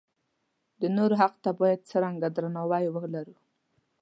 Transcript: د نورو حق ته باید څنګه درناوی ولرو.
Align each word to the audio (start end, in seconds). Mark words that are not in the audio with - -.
د 0.81 0.83
نورو 0.97 1.15
حق 1.21 1.33
ته 1.43 1.51
باید 1.59 1.87
څنګه 1.91 2.27
درناوی 2.35 2.85
ولرو. 2.91 3.35